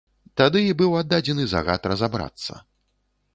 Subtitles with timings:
[0.39, 2.59] Тады і быў аддадзены загад разабрацца.